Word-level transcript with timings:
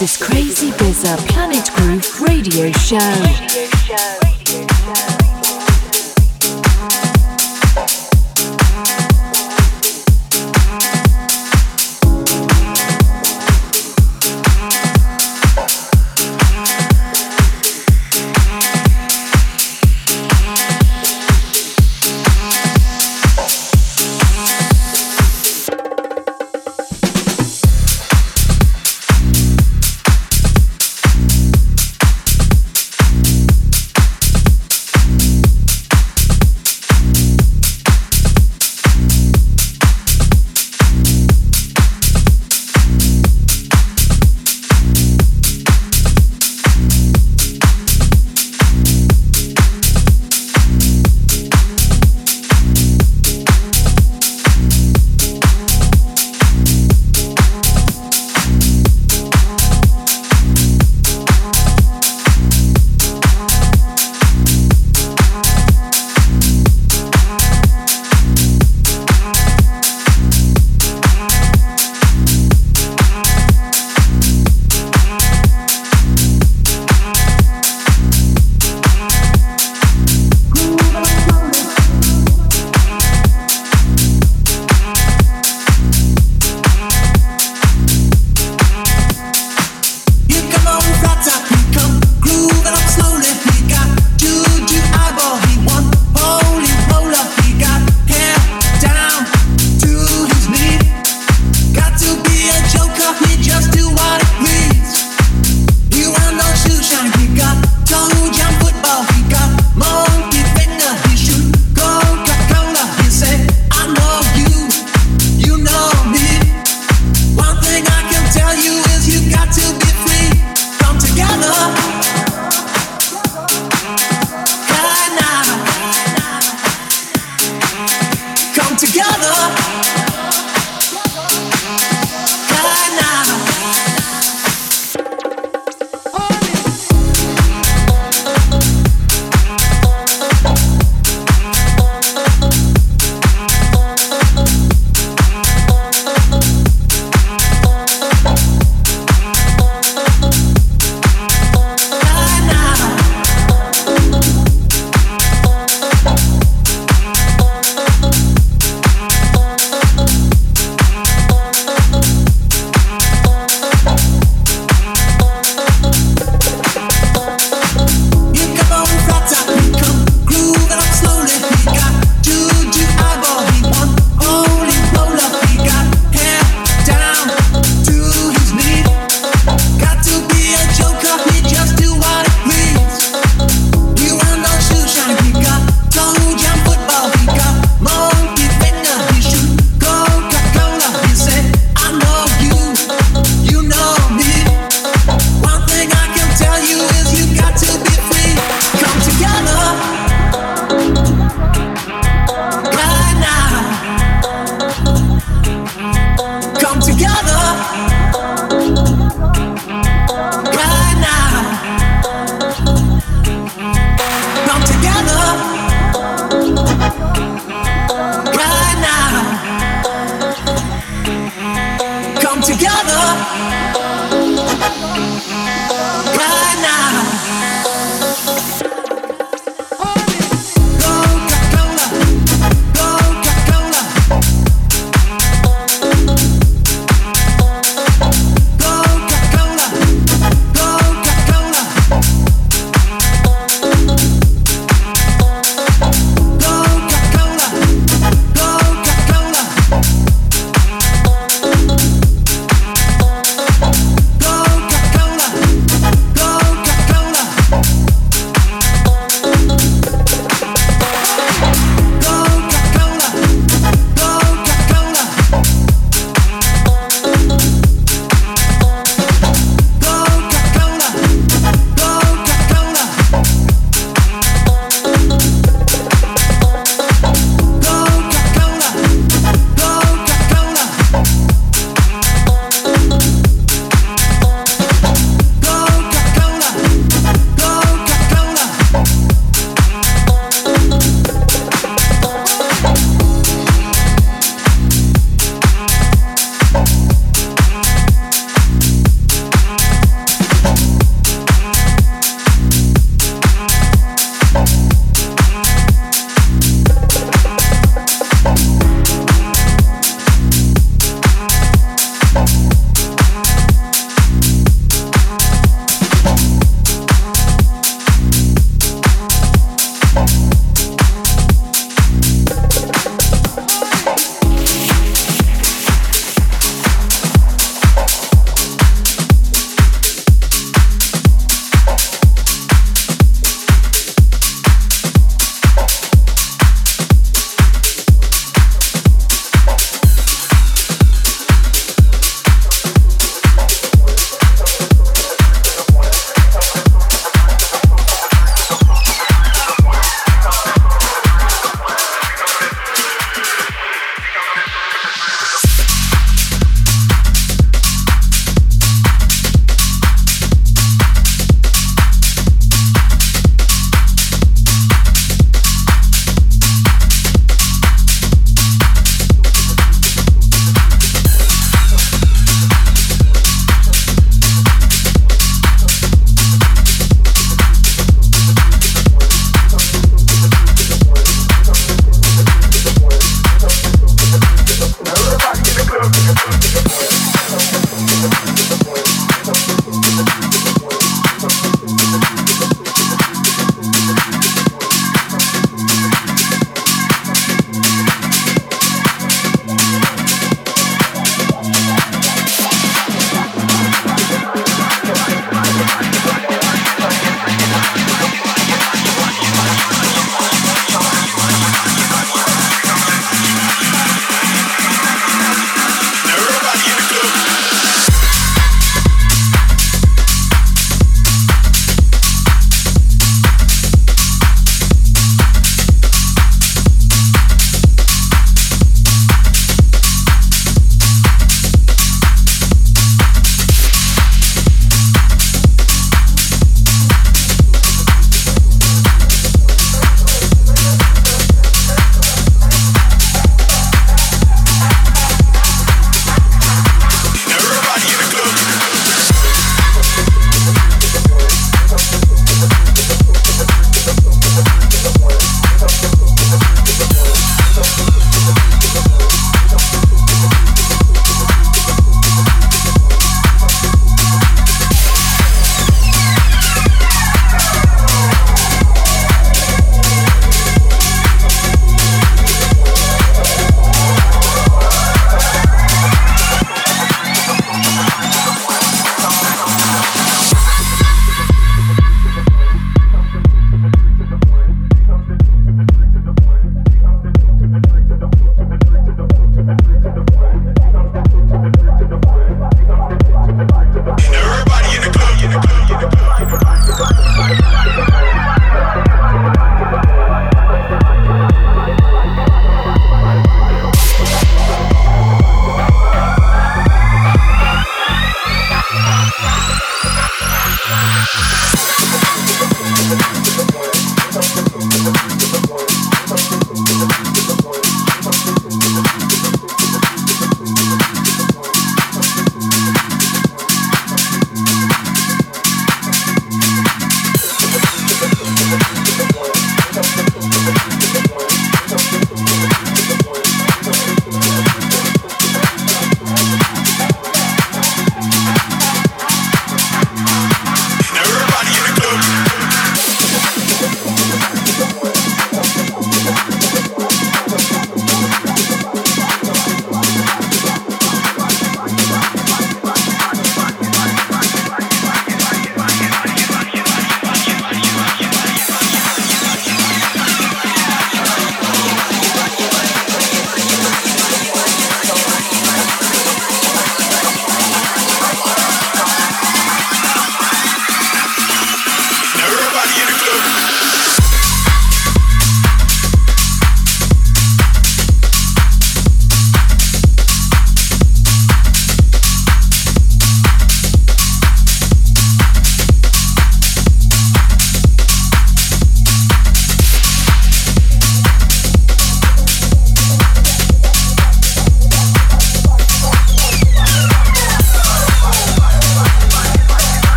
This 0.00 0.18
is 0.18 0.26
Crazibiza 0.26 1.14
Planet 1.26 1.70
Groove 1.74 2.22
Radio 2.22 2.72
Show. 2.72 2.96
Radio 2.96 3.66
show. 3.84 4.18
Radio 4.22 4.66
show. 4.66 5.19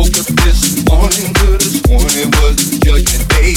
woke 0.00 0.16
up 0.16 0.26
this 0.48 0.80
morning, 0.88 1.28
good 1.44 1.60
as 1.60 1.76
morning 1.84 2.30
was 2.40 2.56
judgment 2.80 3.28
day. 3.28 3.52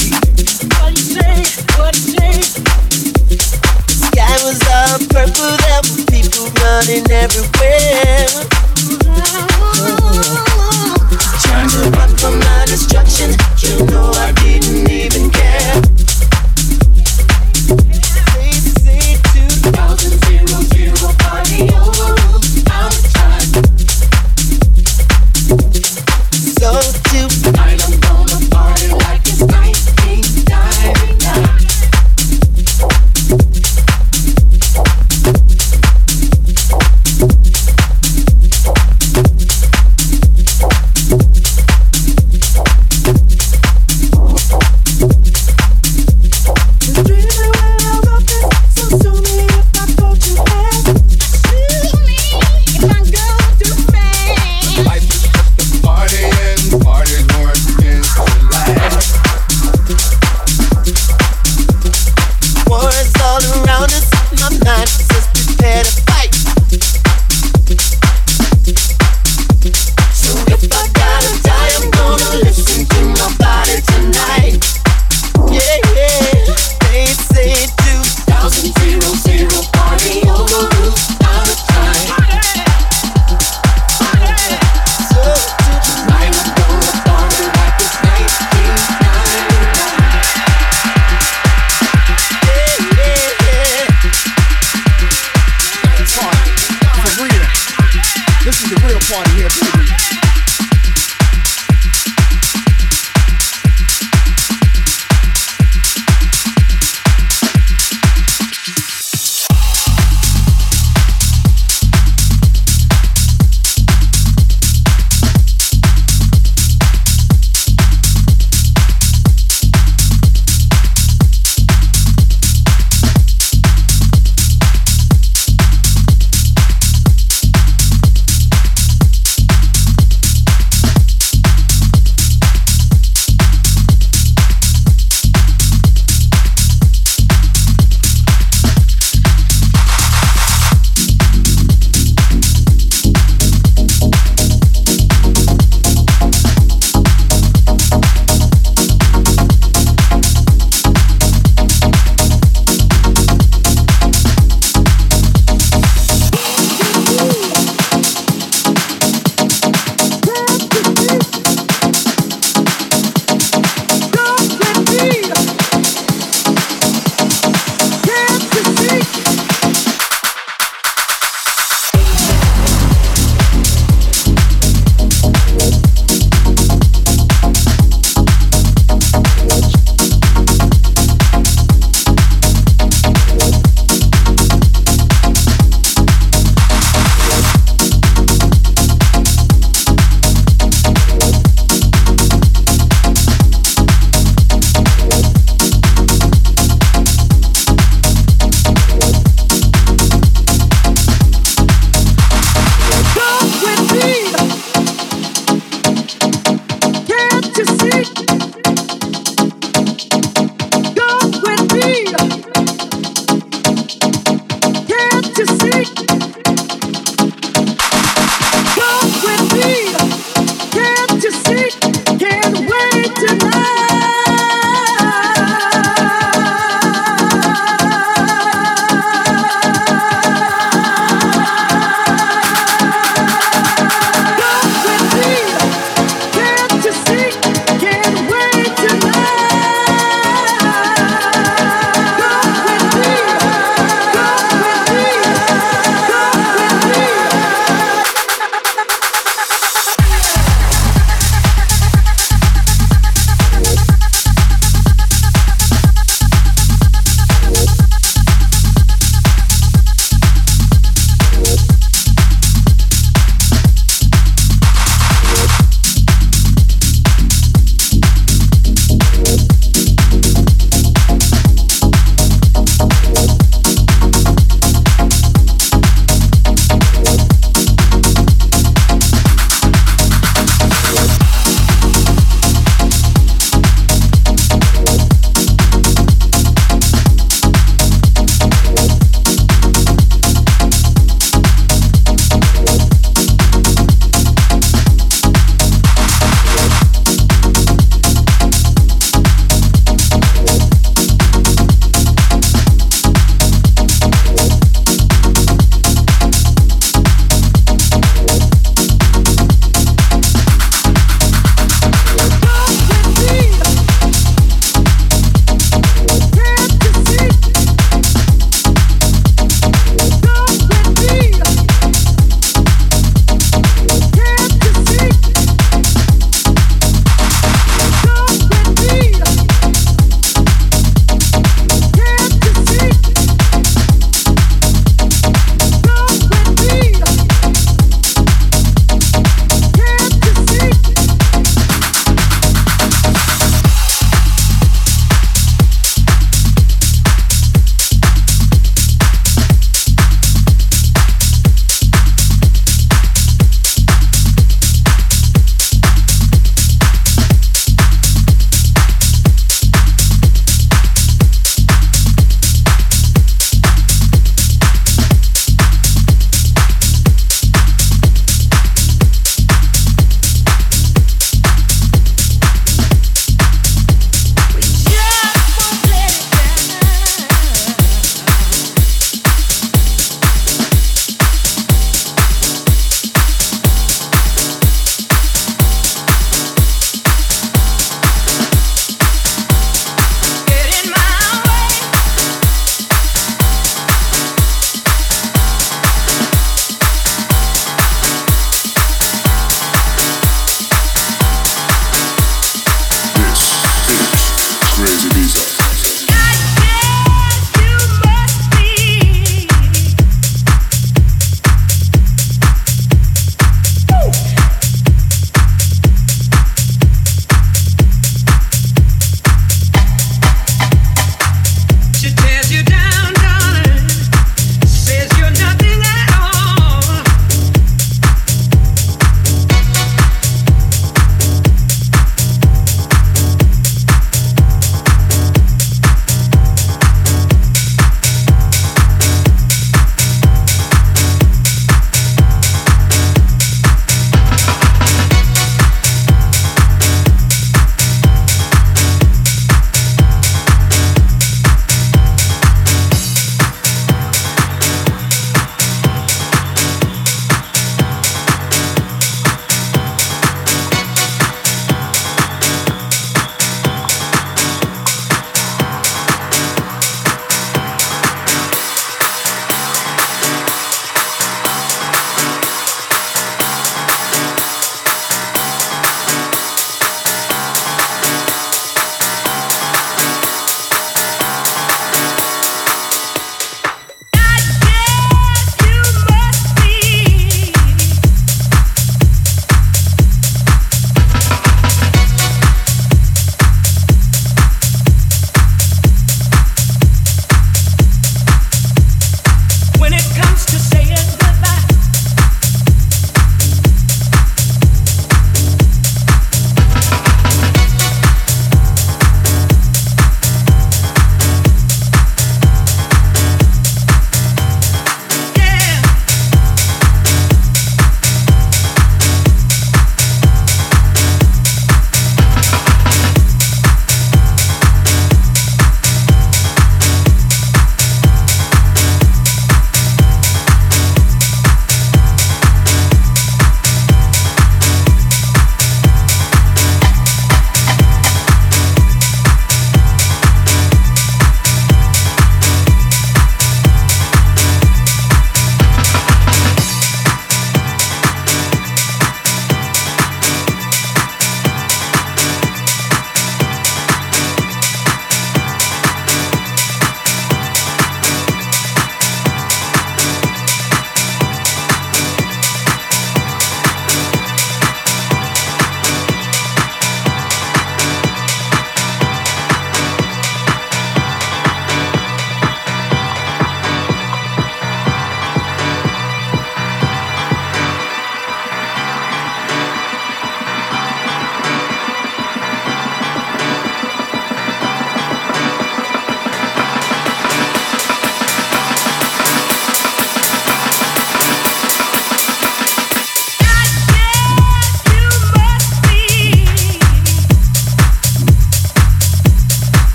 What 1.79 1.95
what. 2.03 2.43
Sky 4.03 4.35
was 4.43 4.59
all 4.75 4.99
purple, 5.07 5.55
there 5.63 5.83
people 6.11 6.51
running 6.59 7.09
everywhere. 7.11 7.72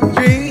The. 0.00 0.49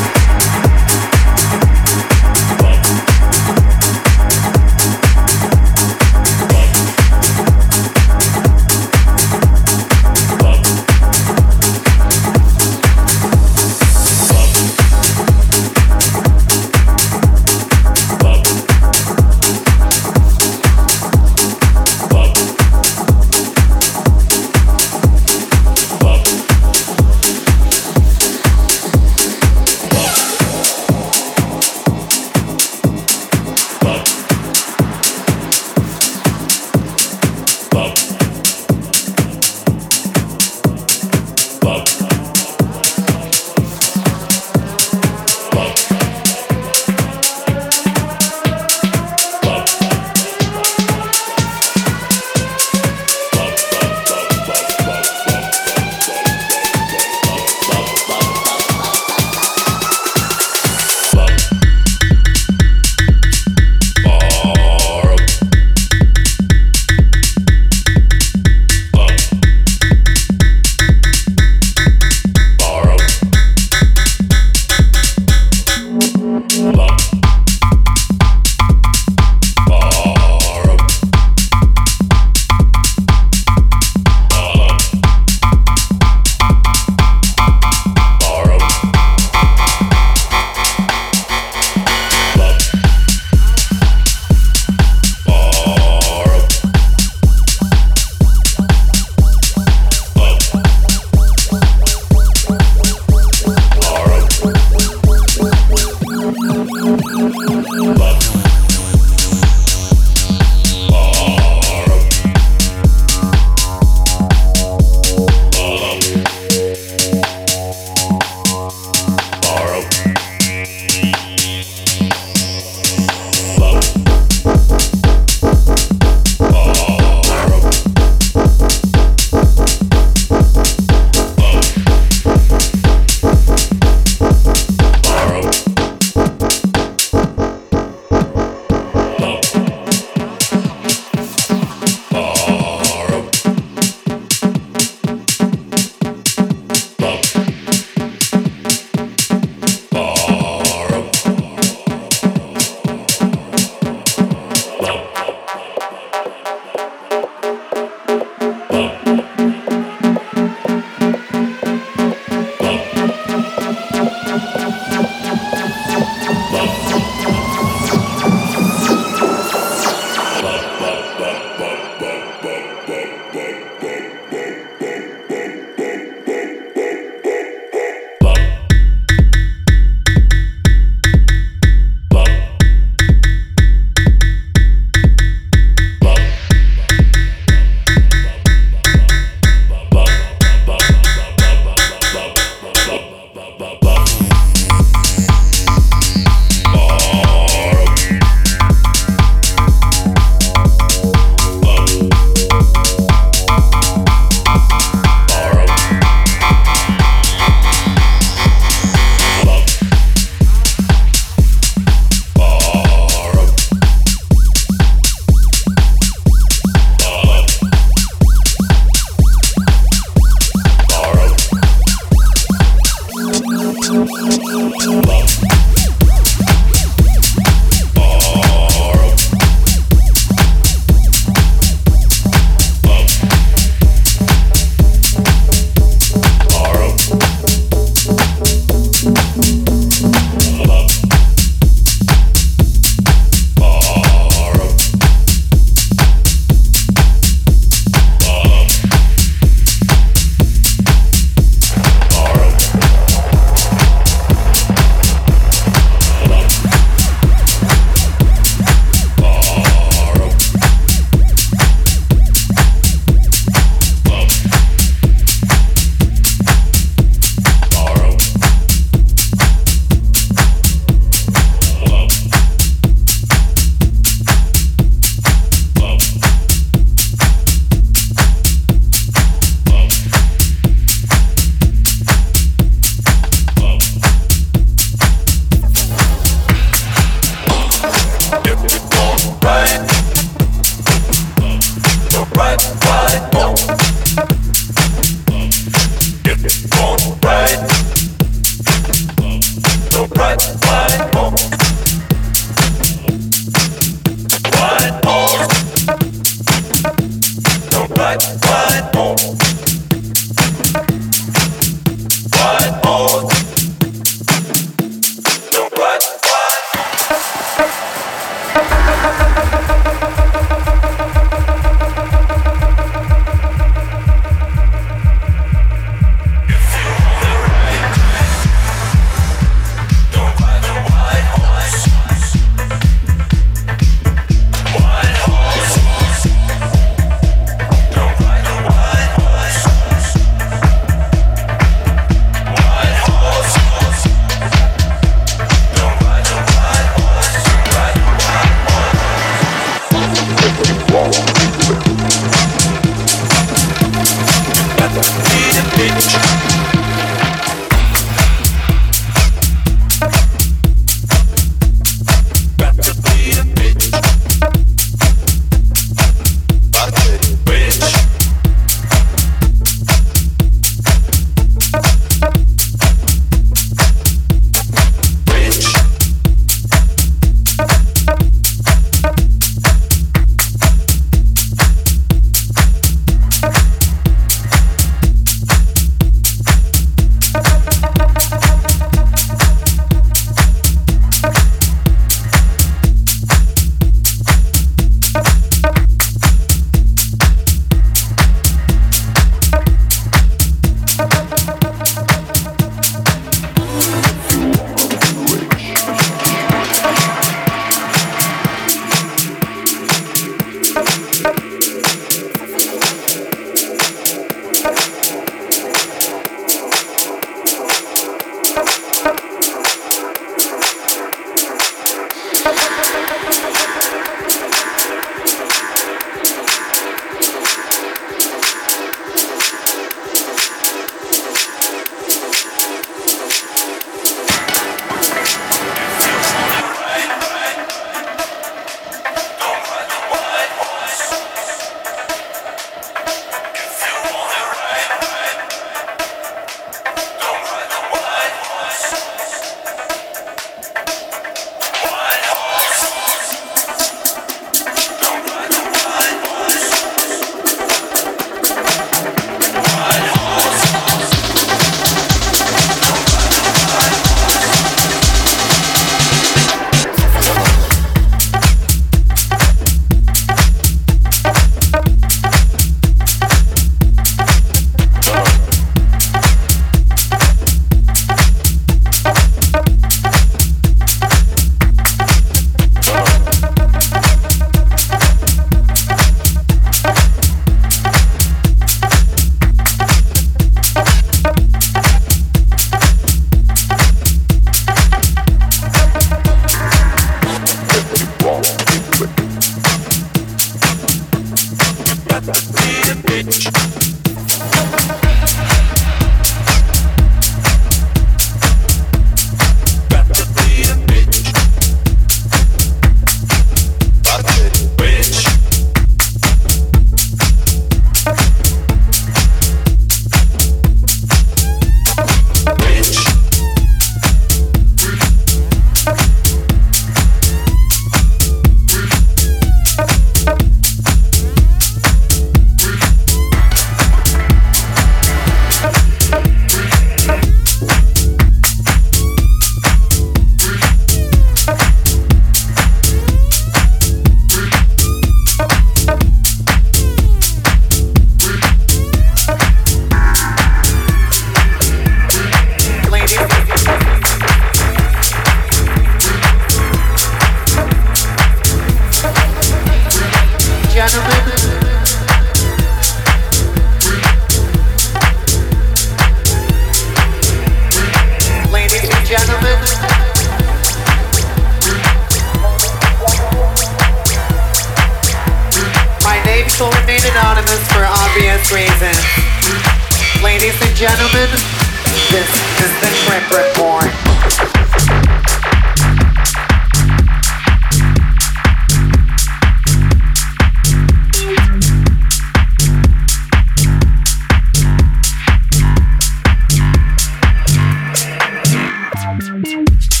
Música 599.41 600.00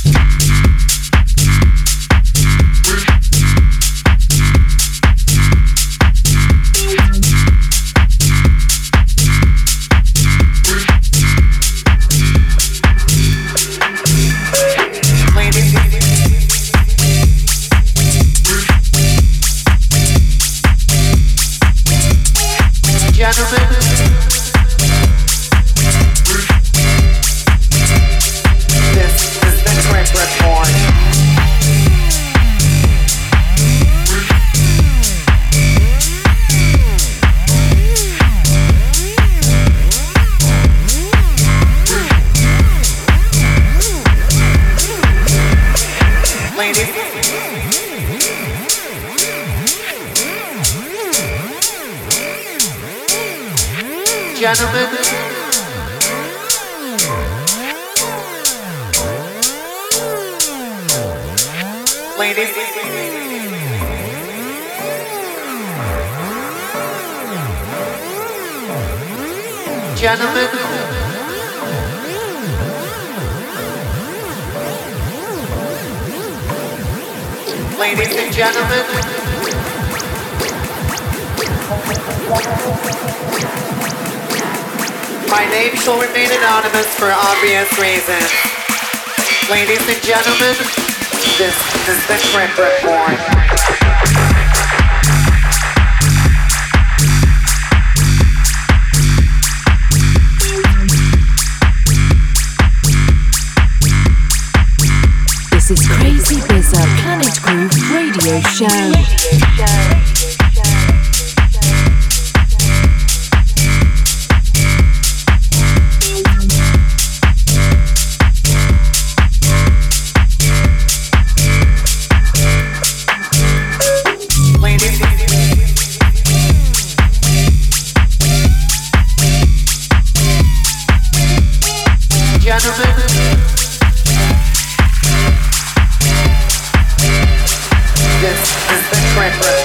friend. 139.29 139.60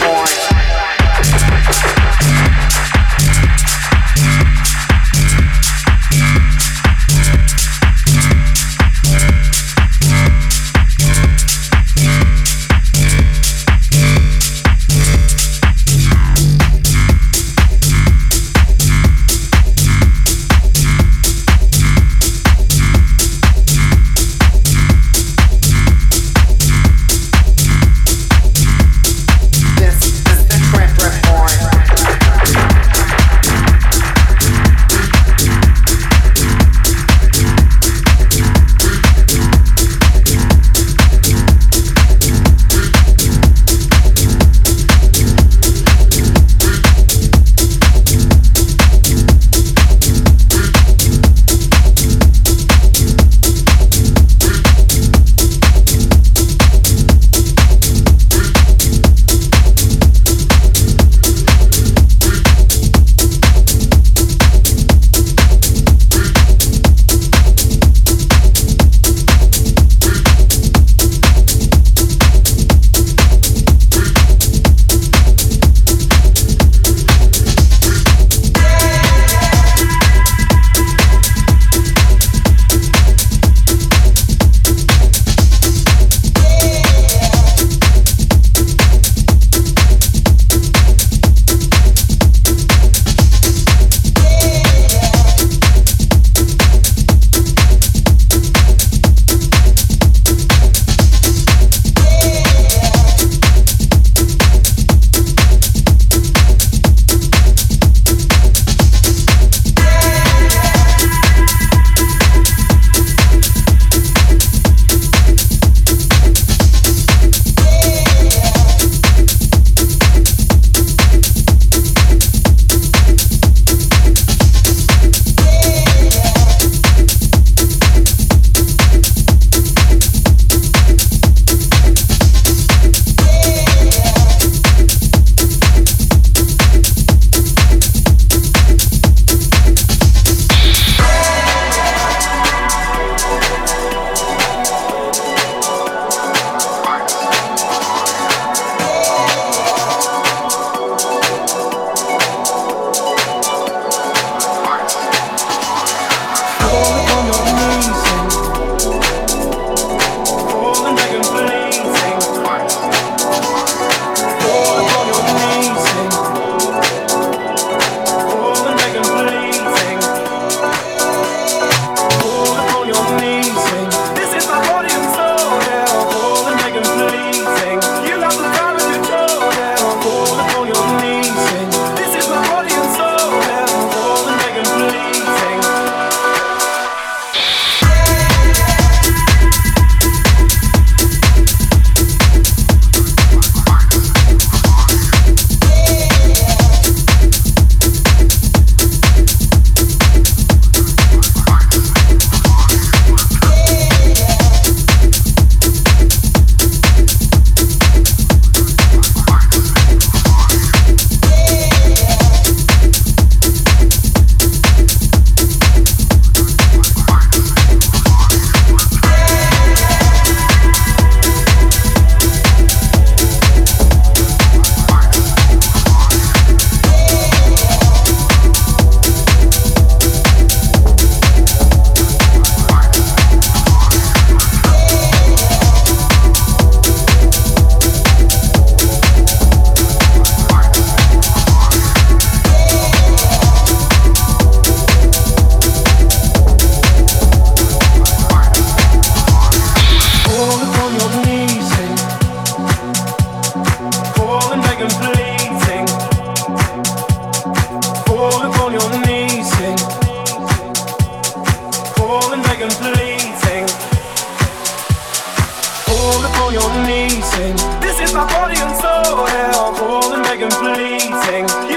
fleeting. 267.23 267.57
This 267.81 268.01
is 268.01 268.13
my 268.13 268.27
body 268.27 268.57
and 268.59 268.77
soul, 268.77 269.27
hell, 269.27 269.75
calling, 269.75 270.23
begging 270.23 270.49
making 270.63 271.09
fleeting. 271.19 271.76